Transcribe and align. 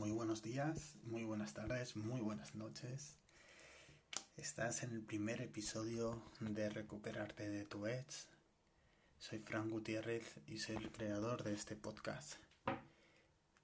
Muy 0.00 0.12
buenos 0.12 0.40
días, 0.40 0.96
muy 1.02 1.24
buenas 1.24 1.52
tardes, 1.52 1.94
muy 1.94 2.22
buenas 2.22 2.54
noches. 2.54 3.18
Estás 4.34 4.82
en 4.82 4.92
el 4.92 5.02
primer 5.02 5.42
episodio 5.42 6.22
de 6.40 6.70
Recuperarte 6.70 7.50
de 7.50 7.66
tu 7.66 7.86
Edge. 7.86 8.26
Soy 9.18 9.40
Fran 9.40 9.68
Gutiérrez 9.68 10.38
y 10.46 10.56
soy 10.56 10.76
el 10.76 10.90
creador 10.90 11.42
de 11.44 11.52
este 11.52 11.76
podcast. 11.76 12.36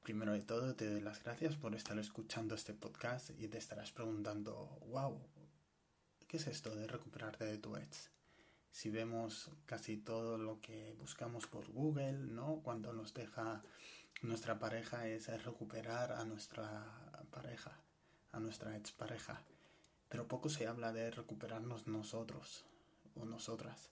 Primero 0.02 0.34
de 0.34 0.43
todo, 0.43 0.77
te 0.77 0.91
doy 0.91 1.01
las 1.01 1.24
gracias 1.24 1.57
por 1.57 1.74
estar 1.74 1.98
escuchando 1.98 2.55
este 2.55 2.74
podcast 2.74 3.30
y 3.30 3.48
te 3.48 3.57
estarás 3.57 3.91
preguntando, 3.93 4.79
wow, 4.91 5.18
¿qué 6.29 6.37
es 6.37 6.46
esto 6.48 6.77
de 6.77 6.87
recuperarte 6.87 7.46
de 7.46 7.57
tu 7.57 7.77
Edge? 7.77 8.10
Si 8.71 8.91
vemos 8.91 9.51
casi 9.65 9.96
todo 9.96 10.37
lo 10.37 10.60
que 10.60 10.95
buscamos 10.98 11.46
por 11.46 11.66
Google, 11.73 12.12
¿no? 12.12 12.60
Cuando 12.62 12.93
nos 12.93 13.15
deja 13.15 13.62
nuestra 14.23 14.59
pareja 14.59 15.06
es 15.09 15.27
recuperar 15.45 16.12
a 16.12 16.24
nuestra 16.24 17.23
pareja, 17.30 17.79
a 18.33 18.41
nuestra 18.41 18.77
expareja. 18.77 19.43
Pero 20.09 20.29
poco 20.29 20.49
se 20.49 20.66
habla 20.66 20.93
de 20.93 21.10
recuperarnos 21.10 21.87
nosotros 21.87 22.65
o 23.15 23.24
nosotras. 23.24 23.90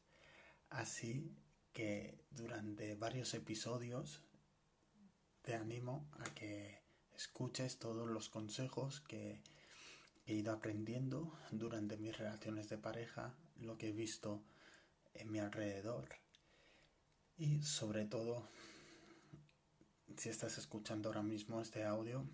Así 0.70 1.36
que 1.72 2.18
durante 2.30 2.94
varios 2.94 3.34
episodios 3.34 4.22
te 5.42 5.54
animo 5.54 6.08
a 6.20 6.24
que 6.34 6.82
escuches 7.14 7.78
todos 7.78 8.08
los 8.08 8.28
consejos 8.28 9.00
que 9.00 9.42
he 10.26 10.34
ido 10.34 10.52
aprendiendo 10.52 11.38
durante 11.50 11.96
mis 11.96 12.16
relaciones 12.16 12.68
de 12.68 12.78
pareja, 12.78 13.34
lo 13.56 13.76
que 13.76 13.90
he 13.90 13.92
visto 13.92 14.42
en 15.12 15.30
mi 15.30 15.38
alrededor 15.38 16.08
y 17.36 17.62
sobre 17.62 18.04
todo 18.04 18.48
si 20.16 20.28
estás 20.28 20.58
escuchando 20.58 21.08
ahora 21.08 21.22
mismo 21.22 21.60
este 21.60 21.84
audio 21.84 22.24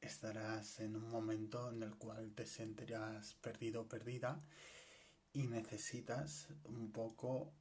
estarás 0.00 0.80
en 0.80 0.96
un 0.96 1.10
momento 1.10 1.70
en 1.70 1.82
el 1.82 1.96
cual 1.96 2.32
te 2.34 2.46
sentirás 2.46 3.34
perdido 3.34 3.82
o 3.82 3.88
perdida 3.88 4.40
y 5.32 5.46
necesitas 5.46 6.48
un 6.64 6.92
poco 6.92 7.52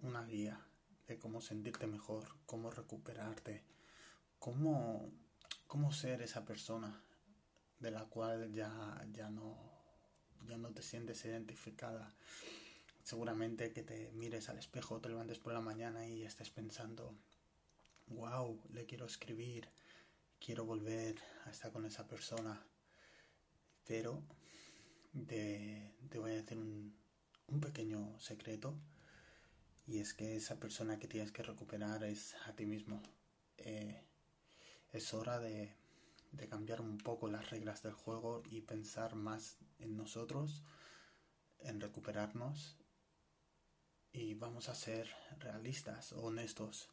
una 0.00 0.24
guía 0.24 0.60
de 1.06 1.18
cómo 1.18 1.40
sentirte 1.40 1.86
mejor, 1.86 2.28
cómo 2.46 2.70
recuperarte, 2.70 3.64
cómo, 4.38 5.10
cómo 5.66 5.92
ser 5.92 6.22
esa 6.22 6.44
persona 6.44 7.02
de 7.80 7.90
la 7.90 8.04
cual 8.04 8.52
ya, 8.52 9.04
ya, 9.12 9.30
no, 9.30 9.56
ya 10.46 10.58
no 10.58 10.70
te 10.70 10.82
sientes 10.82 11.24
identificada. 11.24 12.14
Seguramente 13.02 13.72
que 13.72 13.82
te 13.82 14.12
mires 14.12 14.48
al 14.48 14.58
espejo, 14.58 15.00
te 15.00 15.08
levantes 15.08 15.38
por 15.38 15.54
la 15.54 15.60
mañana 15.60 16.06
y 16.06 16.22
estés 16.22 16.50
pensando, 16.50 17.14
wow, 18.10 18.60
le 18.72 18.86
quiero 18.86 19.06
escribir, 19.06 19.68
quiero 20.38 20.64
volver 20.64 21.16
a 21.44 21.50
estar 21.50 21.72
con 21.72 21.84
esa 21.84 22.06
persona. 22.06 22.64
Pero 23.84 24.22
te, 25.26 25.94
voy 26.14 26.32
a 26.32 26.34
decir 26.34 26.58
un, 26.58 26.96
un 27.48 27.60
pequeño 27.60 28.18
secreto 28.20 28.78
y 29.86 30.00
es 30.00 30.12
que 30.14 30.36
esa 30.36 30.60
persona 30.60 30.98
que 30.98 31.08
tienes 31.08 31.32
que 31.32 31.42
recuperar 31.42 32.04
es 32.04 32.34
a 32.46 32.54
ti 32.54 32.66
mismo. 32.66 33.02
Eh, 33.56 34.04
es 34.92 35.14
hora 35.14 35.38
de 35.38 35.74
cambiar 36.48 36.80
un 36.80 36.98
poco 36.98 37.28
las 37.28 37.50
reglas 37.50 37.82
del 37.82 37.94
juego 37.94 38.42
y 38.50 38.60
pensar 38.62 39.14
más 39.14 39.58
en 39.78 39.96
nosotros, 39.96 40.62
en 41.60 41.80
recuperarnos 41.80 42.76
y 44.12 44.34
vamos 44.34 44.68
a 44.68 44.74
ser 44.74 45.08
realistas, 45.38 46.12
honestos. 46.12 46.90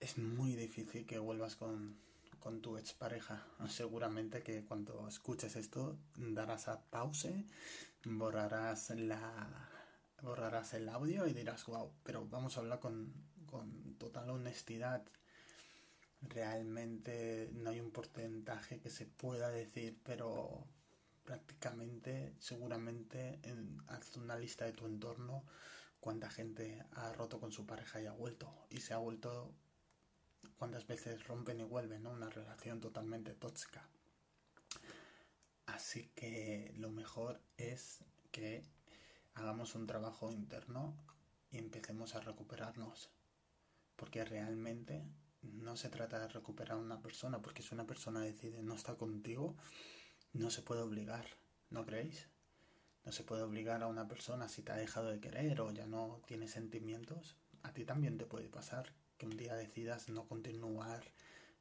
Es 0.00 0.18
muy 0.18 0.54
difícil 0.54 1.06
que 1.06 1.18
vuelvas 1.18 1.56
con, 1.56 1.96
con 2.38 2.60
tu 2.60 2.76
expareja. 2.76 3.46
Seguramente 3.68 4.42
que 4.42 4.64
cuando 4.64 5.08
escuches 5.08 5.56
esto 5.56 5.98
darás 6.16 6.68
a 6.68 6.82
pause, 6.90 7.44
borrarás 8.04 8.90
la 8.90 9.70
borrarás 10.22 10.74
el 10.74 10.88
audio 10.88 11.26
y 11.26 11.32
dirás, 11.32 11.66
wow, 11.66 11.92
pero 12.02 12.26
vamos 12.26 12.56
a 12.56 12.60
hablar 12.60 12.80
con, 12.80 13.12
con 13.46 13.94
total 13.98 14.30
honestidad. 14.30 15.04
Realmente 16.22 17.50
no 17.52 17.70
hay 17.70 17.80
un 17.80 17.90
porcentaje 17.90 18.80
que 18.80 18.90
se 18.90 19.06
pueda 19.06 19.50
decir, 19.50 19.98
pero 20.02 20.66
prácticamente, 21.24 22.34
seguramente, 22.38 23.38
en, 23.42 23.82
haz 23.88 24.16
una 24.16 24.36
lista 24.36 24.64
de 24.64 24.72
tu 24.72 24.86
entorno 24.86 25.44
cuánta 26.00 26.30
gente 26.30 26.84
ha 26.92 27.12
roto 27.12 27.40
con 27.40 27.52
su 27.52 27.66
pareja 27.66 28.00
y 28.00 28.06
ha 28.06 28.12
vuelto. 28.12 28.52
Y 28.70 28.80
se 28.80 28.94
ha 28.94 28.98
vuelto, 28.98 29.52
cuántas 30.56 30.86
veces 30.86 31.26
rompen 31.26 31.60
y 31.60 31.64
vuelven, 31.64 32.02
¿no? 32.02 32.10
Una 32.10 32.30
relación 32.30 32.80
totalmente 32.80 33.34
tóxica. 33.34 33.88
Así 35.66 36.10
que 36.14 36.72
lo 36.76 36.90
mejor 36.90 37.40
es 37.56 38.04
que 38.30 38.64
hagamos 39.34 39.74
un 39.74 39.86
trabajo 39.86 40.30
interno 40.32 40.96
y 41.50 41.58
empecemos 41.58 42.14
a 42.14 42.20
recuperarnos. 42.20 43.10
Porque 43.96 44.24
realmente 44.24 45.06
no 45.42 45.76
se 45.76 45.88
trata 45.88 46.18
de 46.18 46.28
recuperar 46.28 46.78
a 46.78 46.80
una 46.80 47.00
persona, 47.00 47.40
porque 47.40 47.62
si 47.62 47.74
una 47.74 47.86
persona 47.86 48.20
decide 48.20 48.62
no 48.62 48.74
estar 48.74 48.96
contigo, 48.96 49.56
no 50.32 50.50
se 50.50 50.62
puede 50.62 50.82
obligar, 50.82 51.26
¿no 51.70 51.86
creéis? 51.86 52.28
No 53.04 53.12
se 53.12 53.22
puede 53.22 53.42
obligar 53.42 53.82
a 53.82 53.86
una 53.86 54.08
persona 54.08 54.48
si 54.48 54.62
te 54.62 54.72
ha 54.72 54.76
dejado 54.76 55.10
de 55.10 55.20
querer 55.20 55.60
o 55.60 55.70
ya 55.70 55.86
no 55.86 56.20
tiene 56.26 56.48
sentimientos. 56.48 57.36
A 57.62 57.72
ti 57.72 57.84
también 57.84 58.18
te 58.18 58.26
puede 58.26 58.48
pasar 58.48 58.92
que 59.18 59.26
un 59.26 59.36
día 59.36 59.54
decidas 59.54 60.08
no 60.08 60.26
continuar 60.26 61.02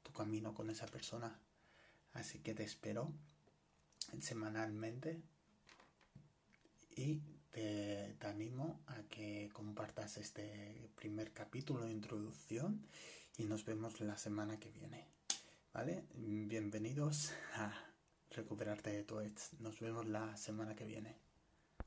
tu 0.03 0.11
camino 0.11 0.53
con 0.53 0.69
esa 0.69 0.88
persona. 0.88 1.39
Así 2.13 2.39
que 2.39 2.53
te 2.53 2.63
espero 2.63 3.11
semanalmente 4.21 5.21
y 6.95 7.21
te, 7.51 8.16
animo 8.21 8.79
a 8.88 9.01
que 9.03 9.49
compartas 9.53 10.17
este 10.17 10.89
primer 10.95 11.31
capítulo 11.31 11.85
de 11.85 11.91
introducción 11.91 12.85
y 13.38 13.45
nos 13.45 13.66
vemos 13.66 13.99
la 14.01 14.17
semana 14.17 14.59
que 14.59 14.72
viene. 14.72 15.07
¿Vale? 15.73 16.05
Bienvenidos 16.13 17.31
a 17.53 17.73
Recuperarte 18.31 18.91
de 18.91 19.03
tu 19.03 19.19
ex. 19.19 19.53
Nos 19.59 19.79
vemos 19.79 20.05
la 20.07 20.35
semana 20.35 20.75
que 20.75 20.85
viene. 20.85 21.16